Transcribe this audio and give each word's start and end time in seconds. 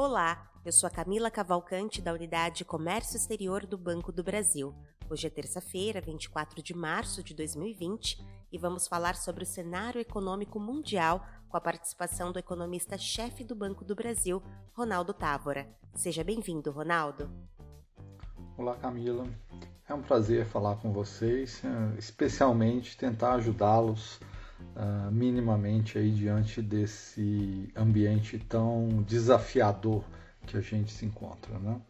Olá, 0.00 0.48
eu 0.64 0.70
sou 0.70 0.86
a 0.86 0.90
Camila 0.90 1.28
Cavalcante 1.28 2.00
da 2.00 2.12
Unidade 2.12 2.64
Comércio 2.64 3.16
Exterior 3.16 3.66
do 3.66 3.76
Banco 3.76 4.12
do 4.12 4.22
Brasil. 4.22 4.72
Hoje 5.10 5.26
é 5.26 5.30
terça-feira, 5.30 6.00
24 6.00 6.62
de 6.62 6.72
março 6.72 7.20
de 7.20 7.34
2020, 7.34 8.24
e 8.52 8.56
vamos 8.56 8.86
falar 8.86 9.16
sobre 9.16 9.42
o 9.42 9.46
cenário 9.46 10.00
econômico 10.00 10.60
mundial 10.60 11.26
com 11.48 11.56
a 11.56 11.60
participação 11.60 12.30
do 12.30 12.38
economista-chefe 12.38 13.42
do 13.42 13.56
Banco 13.56 13.84
do 13.84 13.96
Brasil, 13.96 14.40
Ronaldo 14.72 15.12
Távora. 15.12 15.68
Seja 15.96 16.22
bem-vindo, 16.22 16.70
Ronaldo. 16.70 17.28
Olá, 18.56 18.76
Camila. 18.76 19.26
É 19.88 19.94
um 19.94 20.02
prazer 20.02 20.46
falar 20.46 20.76
com 20.76 20.92
vocês, 20.92 21.60
eh, 21.64 21.98
especialmente 21.98 22.96
tentar 22.96 23.32
ajudá-los 23.32 24.20
uh, 24.76 25.10
minimamente 25.10 25.98
aí 25.98 26.10
diante 26.10 26.62
desse 26.62 27.72
ambiente 27.76 28.38
tão 28.38 29.02
desafiador 29.02 30.04
que 30.46 30.56
a 30.56 30.60
gente 30.60 30.92
se 30.92 31.04
encontra, 31.04 31.58
né? 31.58 31.80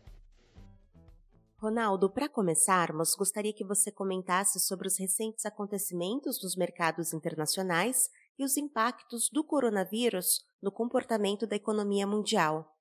Ronaldo, 1.61 2.09
para 2.09 2.29
começarmos, 2.29 3.17
gostaria 3.17 3.53
que 3.53 3.65
você 3.65 3.91
comentasse 3.91 4.61
sobre 4.61 4.87
os 4.87 4.97
recentes 4.97 5.45
acontecimentos 5.45 6.39
dos 6.39 6.55
mercados 6.55 7.13
internacionais 7.13 8.09
e 8.39 8.45
os 8.45 8.57
impactos 8.57 9.29
do 9.29 9.43
coronavírus 9.43 10.47
no 10.63 10.71
comportamento 10.71 11.49
da 11.49 11.57
economia 11.57 12.07
mundial. 12.07 12.77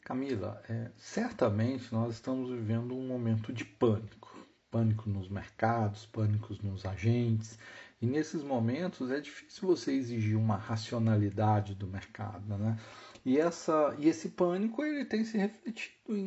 Camila, 0.00 0.62
é, 0.70 0.90
certamente 0.96 1.92
nós 1.92 2.14
estamos 2.14 2.48
vivendo 2.48 2.96
um 2.96 3.06
momento 3.06 3.52
de 3.52 3.66
pânico 3.66 4.37
pânico 4.78 5.10
nos 5.10 5.28
mercados, 5.28 6.06
pânicos 6.06 6.60
nos 6.60 6.86
agentes. 6.86 7.58
E 8.00 8.06
nesses 8.06 8.44
momentos 8.44 9.10
é 9.10 9.20
difícil 9.20 9.66
você 9.66 9.92
exigir 9.92 10.36
uma 10.36 10.56
racionalidade 10.56 11.74
do 11.74 11.86
mercado, 11.86 12.56
né? 12.56 12.78
E, 13.24 13.38
essa, 13.38 13.94
e 13.98 14.08
esse 14.08 14.28
pânico 14.28 14.84
ele 14.84 15.04
tem 15.04 15.24
se 15.24 15.36
refletido 15.36 16.16
em, 16.16 16.24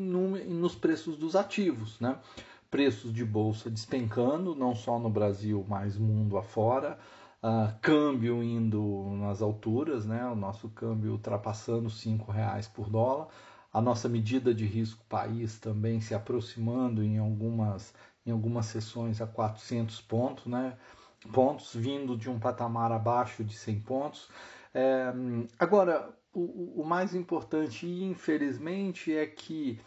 nos 0.54 0.76
preços 0.76 1.16
dos 1.16 1.36
ativos, 1.36 1.98
né? 2.02 2.18
Preços 2.70 3.14
de 3.14 3.24
bolsa 3.24 3.70
despencando, 3.70 4.54
não 4.54 4.76
só 4.76 5.00
no 5.00 5.10
Brasil, 5.10 5.66
mas 5.68 5.98
mundo 5.98 6.38
afora. 6.38 7.00
Uh, 7.42 7.74
câmbio 7.82 8.44
indo 8.44 9.16
nas 9.18 9.42
alturas, 9.42 10.06
né? 10.06 10.24
o 10.28 10.36
nosso 10.36 10.70
câmbio 10.70 11.14
ultrapassando 11.14 11.90
R$ 11.90 12.32
reais 12.32 12.68
por 12.68 12.88
dólar, 12.88 13.30
a 13.74 13.82
nossa 13.82 14.08
medida 14.08 14.54
de 14.54 14.64
risco 14.64 15.04
país 15.10 15.58
também 15.58 16.00
se 16.02 16.14
aproximando 16.14 17.02
em 17.02 17.18
algumas 17.18 17.96
em 18.26 18.32
algumas 18.32 18.68
sessões 18.68 19.22
a 19.22 19.28
400 19.28 20.02
pontos, 20.02 20.46
né? 20.46 20.78
pontos, 21.32 21.76
vindo 21.76 22.18
de 22.18 22.30
um 22.30 22.40
patamar 22.40 22.92
abaixo 22.92 23.44
de 23.44 23.56
100 23.56 23.82
pontos. 23.82 24.30
É, 24.74 25.14
agora, 25.60 26.10
o, 26.34 26.82
o, 26.82 26.86
mais 26.86 27.14
importante, 27.14 27.86
e 27.86 28.04
infelizmente, 28.04 29.16
é 29.16 29.26
que 29.26 29.80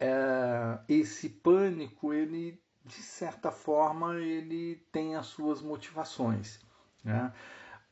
é, 0.00 0.78
esse 0.88 1.28
pânico, 1.28 2.12
ele, 2.12 2.60
de 2.84 3.02
certa 3.02 3.50
forma, 3.50 4.16
ele 4.16 4.76
tem 4.92 5.16
as 5.16 5.26
suas 5.26 5.60
motivações. 5.60 6.60
Né? 7.04 7.32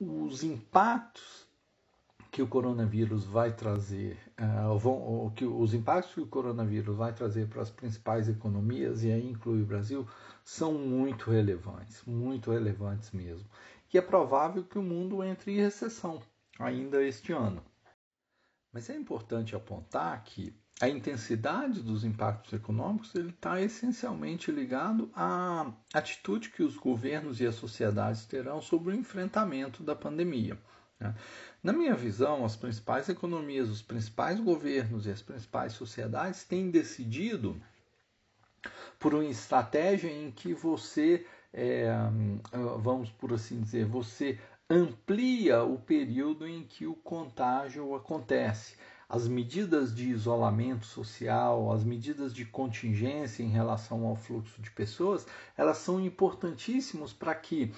Os 0.00 0.42
impactos 0.42 1.45
que 2.30 2.42
o 2.42 2.46
coronavírus 2.46 3.24
vai 3.24 3.52
trazer, 3.52 4.18
uh, 4.38 4.78
vão, 4.78 5.32
que 5.34 5.44
os 5.44 5.74
impactos 5.74 6.14
que 6.14 6.20
o 6.20 6.26
coronavírus 6.26 6.96
vai 6.96 7.12
trazer 7.12 7.48
para 7.48 7.62
as 7.62 7.70
principais 7.70 8.28
economias, 8.28 9.04
e 9.04 9.10
aí 9.10 9.28
inclui 9.28 9.62
o 9.62 9.66
Brasil, 9.66 10.06
são 10.44 10.74
muito 10.74 11.30
relevantes, 11.30 12.02
muito 12.04 12.50
relevantes 12.50 13.10
mesmo. 13.12 13.48
E 13.92 13.98
é 13.98 14.02
provável 14.02 14.64
que 14.64 14.78
o 14.78 14.82
mundo 14.82 15.22
entre 15.22 15.52
em 15.52 15.60
recessão 15.60 16.20
ainda 16.58 17.02
este 17.02 17.32
ano. 17.32 17.62
Mas 18.72 18.90
é 18.90 18.96
importante 18.96 19.56
apontar 19.56 20.22
que 20.24 20.54
a 20.78 20.88
intensidade 20.88 21.82
dos 21.82 22.04
impactos 22.04 22.52
econômicos 22.52 23.14
está 23.14 23.62
essencialmente 23.62 24.50
ligado 24.52 25.10
à 25.14 25.72
atitude 25.94 26.50
que 26.50 26.62
os 26.62 26.76
governos 26.76 27.40
e 27.40 27.46
as 27.46 27.54
sociedades 27.54 28.26
terão 28.26 28.60
sobre 28.60 28.92
o 28.92 28.94
enfrentamento 28.94 29.82
da 29.82 29.96
pandemia. 29.96 30.58
Né? 30.98 31.14
Na 31.62 31.72
minha 31.72 31.94
visão, 31.94 32.44
as 32.44 32.56
principais 32.56 33.08
economias, 33.08 33.68
os 33.68 33.82
principais 33.82 34.40
governos 34.40 35.06
e 35.06 35.10
as 35.10 35.22
principais 35.22 35.72
sociedades 35.72 36.44
têm 36.44 36.70
decidido 36.70 37.60
por 38.98 39.14
uma 39.14 39.24
estratégia 39.24 40.10
em 40.10 40.30
que 40.30 40.54
você, 40.54 41.26
é, 41.52 41.88
vamos 42.78 43.10
por 43.10 43.32
assim 43.32 43.60
dizer, 43.60 43.86
você 43.86 44.38
amplia 44.68 45.62
o 45.62 45.78
período 45.78 46.46
em 46.46 46.64
que 46.64 46.86
o 46.86 46.94
contágio 46.94 47.94
acontece. 47.94 48.76
As 49.08 49.28
medidas 49.28 49.94
de 49.94 50.08
isolamento 50.08 50.84
social, 50.84 51.70
as 51.72 51.84
medidas 51.84 52.34
de 52.34 52.44
contingência 52.44 53.44
em 53.44 53.50
relação 53.50 54.04
ao 54.04 54.16
fluxo 54.16 54.60
de 54.60 54.70
pessoas, 54.70 55.24
elas 55.56 55.76
são 55.76 56.00
importantíssimas 56.00 57.12
para 57.12 57.32
que 57.32 57.72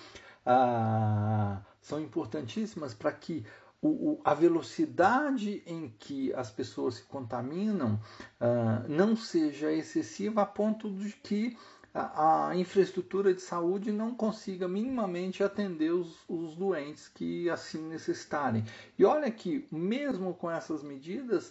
ah, 0.46 1.60
são 1.88 2.00
importantíssimas 2.00 2.94
para 2.94 3.10
que 3.10 3.44
o, 3.81 3.88
o, 3.88 4.21
a 4.25 4.34
velocidade 4.34 5.62
em 5.66 5.88
que 5.99 6.32
as 6.34 6.50
pessoas 6.50 6.97
se 6.97 7.03
contaminam 7.04 7.99
ah, 8.41 8.84
não 8.88 9.16
seja 9.16 9.72
excessiva 9.72 10.43
a 10.43 10.47
ponto 10.47 10.91
de 10.91 11.12
que 11.12 11.56
a, 11.94 12.49
a, 12.49 12.56
infraestrutura 12.56 13.32
de 13.32 13.41
saúde 13.41 13.91
não 13.91 14.15
consiga 14.15 14.69
minimamente 14.69 15.43
atender 15.43 15.91
os, 15.91 16.16
os 16.28 16.54
doentes 16.54 17.09
que 17.09 17.49
assim 17.49 17.81
necessitarem. 17.88 18.65
E 18.99 19.05
olha 19.05 19.31
que, 19.31 19.66
mesmo 19.72 20.34
com 20.34 20.50
essas 20.50 20.82
medidas, 20.82 21.50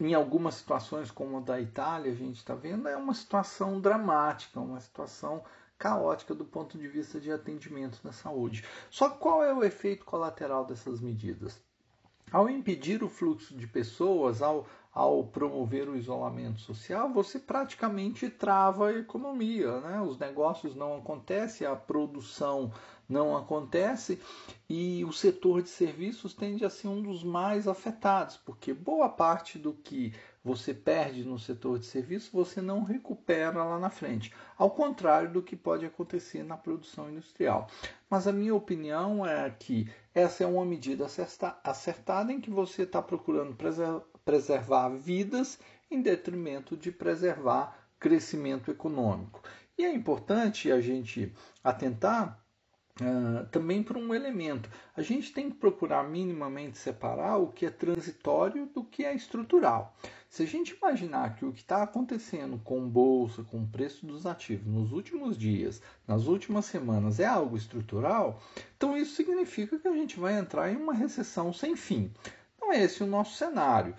em 0.00 0.14
algumas 0.14 0.54
situações, 0.54 1.10
como 1.10 1.38
a 1.38 1.40
da 1.40 1.60
Itália, 1.60 2.12
a 2.12 2.14
gente 2.14 2.36
está 2.36 2.54
vendo, 2.54 2.88
é 2.88 2.96
uma 2.96 3.14
situação 3.14 3.80
dramática, 3.80 4.60
uma 4.60 4.80
situação 4.80 5.42
caótica 5.78 6.34
do 6.34 6.44
ponto 6.44 6.78
de 6.78 6.88
vista 6.88 7.20
de 7.20 7.30
atendimento 7.30 8.00
na 8.02 8.12
saúde. 8.12 8.64
Só 8.90 9.10
qual 9.10 9.42
é 9.42 9.52
o 9.52 9.64
efeito 9.64 10.04
colateral 10.04 10.64
dessas 10.64 11.00
medidas? 11.00 11.60
Ao 12.32 12.50
impedir 12.50 13.04
o 13.04 13.08
fluxo 13.08 13.56
de 13.56 13.68
pessoas, 13.68 14.42
ao, 14.42 14.66
ao 14.92 15.24
promover 15.24 15.88
o 15.88 15.96
isolamento 15.96 16.60
social, 16.60 17.12
você 17.12 17.38
praticamente 17.38 18.28
trava 18.28 18.88
a 18.88 18.98
economia. 18.98 19.80
Né? 19.80 20.00
Os 20.00 20.18
negócios 20.18 20.74
não 20.74 20.96
acontecem, 20.96 21.66
a 21.66 21.76
produção 21.76 22.72
não 23.08 23.36
acontece 23.36 24.20
e 24.68 25.04
o 25.04 25.12
setor 25.12 25.62
de 25.62 25.68
serviços 25.68 26.34
tende 26.34 26.64
a 26.64 26.70
ser 26.70 26.88
um 26.88 27.02
dos 27.02 27.22
mais 27.22 27.68
afetados, 27.68 28.36
porque 28.36 28.74
boa 28.74 29.08
parte 29.08 29.58
do 29.58 29.72
que 29.72 30.12
você 30.44 30.72
perde 30.72 31.24
no 31.24 31.38
setor 31.38 31.78
de 31.78 31.86
serviços 31.86 32.30
você 32.30 32.60
não 32.60 32.82
recupera 32.82 33.64
lá 33.64 33.78
na 33.78 33.90
frente, 33.90 34.32
ao 34.56 34.70
contrário 34.70 35.32
do 35.32 35.42
que 35.42 35.56
pode 35.56 35.84
acontecer 35.84 36.42
na 36.42 36.56
produção 36.56 37.10
industrial. 37.10 37.68
Mas 38.08 38.26
a 38.26 38.32
minha 38.32 38.54
opinião 38.54 39.26
é 39.26 39.50
que 39.50 39.90
essa 40.14 40.44
é 40.44 40.46
uma 40.46 40.64
medida 40.64 41.06
acertada 41.64 42.32
em 42.32 42.40
que 42.40 42.50
você 42.50 42.82
está 42.82 43.02
procurando 43.02 43.56
preservar 44.24 44.88
vidas 44.90 45.58
em 45.90 46.00
detrimento 46.00 46.76
de 46.76 46.90
preservar 46.90 47.76
crescimento 47.98 48.70
econômico. 48.70 49.42
E 49.78 49.84
é 49.84 49.92
importante 49.92 50.72
a 50.72 50.80
gente 50.80 51.32
atentar 51.62 52.42
Uh, 52.98 53.44
também 53.48 53.82
por 53.82 53.98
um 53.98 54.14
elemento. 54.14 54.70
A 54.96 55.02
gente 55.02 55.30
tem 55.30 55.50
que 55.50 55.56
procurar 55.56 56.02
minimamente 56.08 56.78
separar 56.78 57.36
o 57.36 57.48
que 57.48 57.66
é 57.66 57.70
transitório 57.70 58.64
do 58.74 58.82
que 58.82 59.04
é 59.04 59.14
estrutural. 59.14 59.94
Se 60.30 60.42
a 60.42 60.46
gente 60.46 60.74
imaginar 60.74 61.34
que 61.36 61.44
o 61.44 61.52
que 61.52 61.60
está 61.60 61.82
acontecendo 61.82 62.58
com 62.64 62.88
bolsa, 62.88 63.42
com 63.44 63.62
o 63.62 63.66
preço 63.66 64.06
dos 64.06 64.26
ativos 64.26 64.66
nos 64.66 64.92
últimos 64.92 65.36
dias, 65.36 65.80
nas 66.06 66.26
últimas 66.26 66.64
semanas, 66.64 67.20
é 67.20 67.26
algo 67.26 67.56
estrutural, 67.56 68.42
então 68.76 68.96
isso 68.96 69.14
significa 69.14 69.78
que 69.78 69.88
a 69.88 69.94
gente 69.94 70.18
vai 70.18 70.38
entrar 70.38 70.72
em 70.72 70.76
uma 70.76 70.94
recessão 70.94 71.52
sem 71.52 71.76
fim. 71.76 72.10
Não 72.60 72.72
é 72.72 72.82
esse 72.82 73.02
o 73.02 73.06
nosso 73.06 73.36
cenário. 73.36 73.94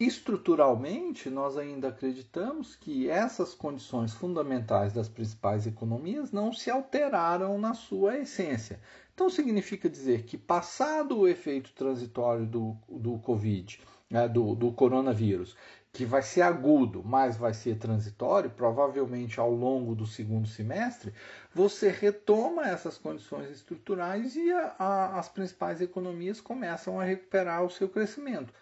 Estruturalmente, 0.00 1.28
nós 1.28 1.56
ainda 1.56 1.88
acreditamos 1.88 2.76
que 2.76 3.10
essas 3.10 3.52
condições 3.52 4.14
fundamentais 4.14 4.92
das 4.92 5.08
principais 5.08 5.66
economias 5.66 6.30
não 6.30 6.52
se 6.52 6.70
alteraram 6.70 7.58
na 7.58 7.74
sua 7.74 8.16
essência. 8.16 8.80
Então, 9.12 9.28
significa 9.28 9.90
dizer 9.90 10.22
que, 10.22 10.38
passado 10.38 11.18
o 11.18 11.26
efeito 11.26 11.72
transitório 11.72 12.46
do, 12.46 12.76
do 12.88 13.18
Covid, 13.18 13.80
né, 14.08 14.28
do, 14.28 14.54
do 14.54 14.70
coronavírus, 14.70 15.56
que 15.92 16.04
vai 16.04 16.22
ser 16.22 16.42
agudo, 16.42 17.02
mas 17.04 17.36
vai 17.36 17.52
ser 17.52 17.76
transitório, 17.76 18.50
provavelmente 18.50 19.40
ao 19.40 19.50
longo 19.50 19.96
do 19.96 20.06
segundo 20.06 20.46
semestre, 20.46 21.12
você 21.52 21.88
retoma 21.88 22.68
essas 22.68 22.96
condições 22.96 23.50
estruturais 23.50 24.36
e 24.36 24.52
a, 24.52 24.76
a, 24.78 25.18
as 25.18 25.28
principais 25.28 25.80
economias 25.80 26.40
começam 26.40 27.00
a 27.00 27.04
recuperar 27.04 27.64
o 27.64 27.70
seu 27.70 27.88
crescimento. 27.88 28.52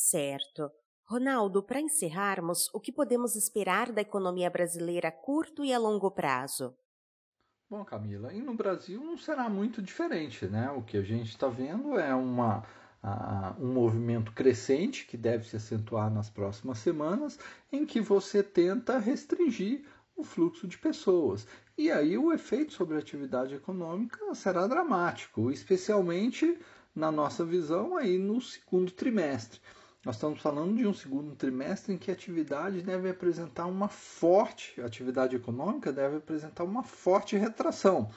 Certo. 0.00 0.70
Ronaldo, 1.04 1.60
para 1.60 1.80
encerrarmos, 1.80 2.72
o 2.72 2.78
que 2.78 2.92
podemos 2.92 3.34
esperar 3.34 3.90
da 3.90 4.00
economia 4.00 4.48
brasileira 4.48 5.08
a 5.08 5.12
curto 5.12 5.64
e 5.64 5.72
a 5.72 5.78
longo 5.78 6.08
prazo? 6.08 6.72
Bom, 7.68 7.84
Camila, 7.84 8.32
e 8.32 8.40
no 8.40 8.54
Brasil 8.54 9.02
não 9.02 9.18
será 9.18 9.48
muito 9.48 9.82
diferente, 9.82 10.46
né? 10.46 10.70
O 10.70 10.82
que 10.82 10.96
a 10.96 11.02
gente 11.02 11.30
está 11.30 11.48
vendo 11.48 11.98
é 11.98 12.14
uma 12.14 12.64
um 13.60 13.72
movimento 13.72 14.32
crescente 14.32 15.04
que 15.04 15.16
deve 15.16 15.48
se 15.48 15.56
acentuar 15.56 16.08
nas 16.08 16.30
próximas 16.30 16.78
semanas, 16.78 17.36
em 17.72 17.84
que 17.84 18.00
você 18.00 18.40
tenta 18.40 18.98
restringir 18.98 19.84
o 20.16 20.22
fluxo 20.22 20.68
de 20.68 20.78
pessoas. 20.78 21.46
E 21.76 21.90
aí 21.90 22.16
o 22.16 22.32
efeito 22.32 22.72
sobre 22.72 22.96
a 22.96 23.00
atividade 23.00 23.54
econômica 23.54 24.32
será 24.34 24.66
dramático, 24.68 25.50
especialmente 25.50 26.56
na 26.94 27.10
nossa 27.10 27.44
visão 27.44 27.96
aí 27.96 28.16
no 28.16 28.40
segundo 28.40 28.92
trimestre. 28.92 29.60
Nós 30.04 30.14
estamos 30.14 30.40
falando 30.40 30.76
de 30.76 30.86
um 30.86 30.94
segundo 30.94 31.34
trimestre 31.34 31.92
em 31.92 31.98
que 31.98 32.10
a 32.10 32.14
atividade 32.14 32.82
deve 32.82 33.10
apresentar 33.10 33.66
uma 33.66 33.88
forte, 33.88 34.80
a 34.80 34.86
atividade 34.86 35.34
econômica 35.34 35.92
deve 35.92 36.18
apresentar 36.18 36.62
uma 36.62 36.84
forte 36.84 37.36
retração. 37.36 38.08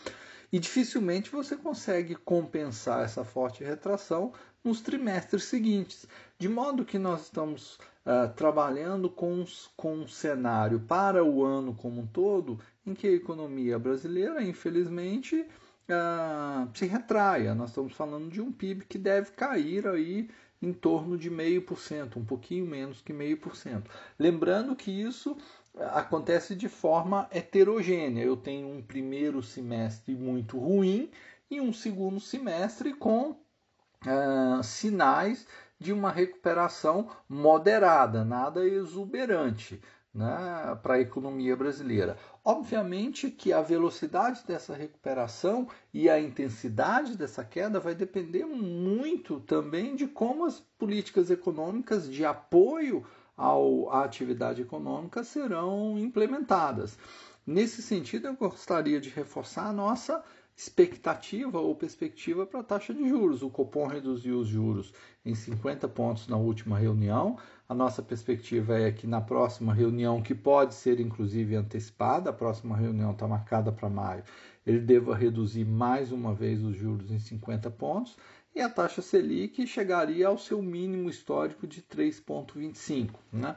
E 0.52 0.60
dificilmente 0.60 1.32
você 1.32 1.58
consegue 1.58 2.14
compensar 2.14 3.04
essa 3.04 3.24
forte 3.24 3.64
retração 3.64 4.32
nos 4.64 4.80
trimestres 4.82 5.46
seguintes. 5.46 6.08
De 6.38 6.48
modo 6.48 6.86
que 6.86 7.00
nós 7.00 7.24
estamos 7.24 7.80
uh, 8.06 8.32
trabalhando 8.36 9.10
com, 9.10 9.44
com 9.76 10.00
um 10.00 10.08
cenário 10.08 10.82
para 10.82 11.24
o 11.24 11.44
ano 11.44 11.74
como 11.74 12.02
um 12.02 12.08
todo 12.08 12.60
em 12.86 12.94
que 12.94 13.08
a 13.08 13.12
economia 13.12 13.80
brasileira, 13.80 14.44
infelizmente, 14.44 15.48
uh, 15.90 16.70
se 16.78 16.86
retraia. 16.86 17.56
Nós 17.56 17.70
estamos 17.70 17.94
falando 17.94 18.30
de 18.30 18.42
um 18.42 18.52
PIB 18.52 18.86
que 18.86 18.98
deve 18.98 19.32
cair 19.32 19.88
aí 19.88 20.30
em 20.62 20.72
torno 20.72 21.18
de 21.18 21.30
meio 21.30 21.62
por 21.64 21.80
cento, 21.80 22.20
um 22.20 22.26
pouquinho 22.26 22.66
menos 22.66 23.02
que 23.02 23.12
meio 23.12 23.38
por 23.38 23.56
cento. 23.56 23.90
Lembrando 24.20 24.76
que 24.76 24.92
isso 24.92 25.36
acontece 25.92 26.56
de 26.56 26.70
forma 26.70 27.28
heterogênea. 27.32 28.24
Eu 28.24 28.38
tenho 28.38 28.68
um 28.68 28.82
primeiro 28.82 29.42
semestre 29.42 30.16
muito 30.16 30.60
ruim 30.60 31.10
e 31.50 31.60
um 31.60 31.74
segundo 31.74 32.20
semestre 32.20 32.94
com 32.94 33.32
uh, 33.32 34.64
sinais 34.64 35.48
de 35.80 35.92
uma 35.92 36.12
recuperação 36.12 37.10
moderada, 37.28 38.24
nada 38.24 38.64
exuberante 38.64 39.82
né, 40.14 40.78
para 40.82 40.96
a 40.96 41.00
economia 41.00 41.56
brasileira. 41.56 42.18
Obviamente 42.44 43.32
que 43.32 43.54
a 43.54 43.62
velocidade 43.62 44.44
dessa 44.46 44.76
recuperação 44.76 45.68
e 45.94 46.10
a 46.10 46.20
intensidade 46.20 47.18
dessa 47.18 47.44
queda 47.44 47.80
vai 47.80 47.96
depender 47.96 48.46
muito 48.46 49.40
também 49.40 49.96
de 49.96 50.08
como 50.08 50.46
as 50.46 50.60
políticas 50.78 51.30
econômicas 51.30 52.10
de 52.10 52.26
apoio 52.26 53.06
ao, 53.38 53.90
à 53.90 54.04
atividade 54.04 54.62
econômica 54.62 55.24
serão 55.24 55.98
implementadas. 55.98 56.98
Nesse 57.46 57.82
sentido, 57.82 58.28
eu 58.28 58.36
gostaria 58.36 59.00
de 59.00 59.10
reforçar 59.10 59.68
a 59.68 59.74
nossa 59.74 60.24
expectativa 60.56 61.60
ou 61.60 61.76
perspectiva 61.76 62.46
para 62.46 62.60
a 62.60 62.64
taxa 62.64 62.94
de 62.94 63.08
juros. 63.08 63.42
O 63.42 63.50
Copom 63.50 63.88
reduziu 63.88 64.40
os 64.40 64.48
juros 64.48 64.94
em 65.26 65.34
50 65.34 65.88
pontos 65.88 66.28
na 66.28 66.38
última 66.38 66.78
reunião. 66.78 67.38
A 67.72 67.74
nossa 67.74 68.02
perspectiva 68.02 68.78
é 68.78 68.92
que 68.92 69.08
na 69.08 69.22
próxima 69.22 69.74
reunião, 69.74 70.22
que 70.22 70.36
pode 70.36 70.74
ser 70.74 71.00
inclusive 71.00 71.56
antecipada, 71.56 72.30
a 72.30 72.34
próxima 72.34 72.76
reunião 72.76 73.12
está 73.14 73.26
marcada 73.26 73.72
para 73.72 73.88
maio, 73.88 74.26
ele 74.68 74.80
deva 74.80 75.16
reduzir 75.16 75.64
mais 75.64 76.12
uma 76.12 76.34
vez 76.34 76.62
os 76.62 76.76
juros 76.76 77.10
em 77.10 77.18
50 77.18 77.72
pontos 77.72 78.18
e 78.54 78.60
a 78.60 78.68
taxa 78.68 79.02
Selic 79.02 79.66
chegaria 79.66 80.28
ao 80.28 80.38
seu 80.38 80.62
mínimo 80.62 81.10
histórico 81.10 81.66
de 81.66 81.82
3,25. 81.82 83.12
Né? 83.32 83.56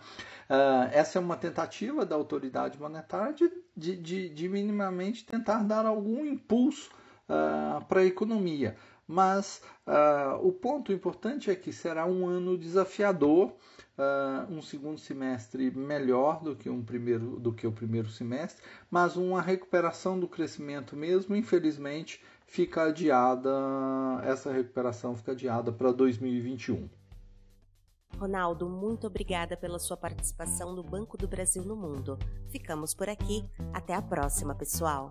Uh, 0.48 0.88
essa 0.92 1.18
é 1.18 1.20
uma 1.20 1.36
tentativa 1.36 2.06
da 2.06 2.14
autoridade 2.14 2.78
monetária 2.78 3.34
de, 3.34 3.50
de, 3.76 3.96
de, 3.96 4.28
de 4.28 4.48
minimamente 4.48 5.26
tentar 5.26 5.64
dar 5.64 5.84
algum 5.84 6.24
impulso 6.24 6.88
uh, 7.28 7.84
para 7.86 8.02
a 8.02 8.06
economia. 8.06 8.76
Mas 9.06 9.62
uh, 9.86 10.46
o 10.46 10.52
ponto 10.52 10.92
importante 10.92 11.50
é 11.50 11.54
que 11.54 11.72
será 11.72 12.06
um 12.06 12.26
ano 12.26 12.56
desafiador, 12.56 13.52
um 14.50 14.60
segundo 14.60 14.98
semestre 14.98 15.70
melhor 15.70 16.42
do 16.42 16.56
que, 16.56 16.68
um 16.68 16.82
primeiro, 16.82 17.38
do 17.38 17.52
que 17.52 17.64
o 17.64 17.70
primeiro 17.70 18.08
semestre, 18.08 18.60
mas 18.90 19.16
uma 19.16 19.40
recuperação 19.40 20.18
do 20.18 20.26
crescimento 20.26 20.96
mesmo, 20.96 21.36
infelizmente, 21.36 22.20
fica 22.44 22.84
adiada, 22.84 23.50
essa 24.24 24.52
recuperação 24.52 25.16
fica 25.16 25.30
adiada 25.30 25.70
para 25.70 25.92
2021. 25.92 26.88
Ronaldo, 28.18 28.68
muito 28.68 29.06
obrigada 29.06 29.56
pela 29.56 29.78
sua 29.78 29.96
participação 29.96 30.74
no 30.74 30.82
Banco 30.82 31.16
do 31.16 31.26
Brasil 31.26 31.64
no 31.64 31.76
Mundo. 31.76 32.18
Ficamos 32.48 32.94
por 32.94 33.08
aqui. 33.08 33.44
Até 33.72 33.94
a 33.94 34.02
próxima, 34.02 34.54
pessoal. 34.54 35.10